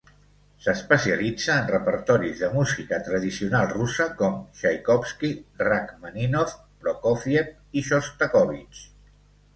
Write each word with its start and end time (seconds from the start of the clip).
S'especialitza 0.67 1.57
en 1.63 1.67
repertoris 1.73 2.41
de 2.45 2.49
música 2.55 2.99
tradicional 3.09 3.69
russa 3.75 4.09
com 4.23 4.39
Txaikovski, 4.57 5.31
Rakhmàninov, 5.69 6.57
Prokófiev 6.87 7.55
i 7.83 7.89
Xostakóvitx. 7.91 8.85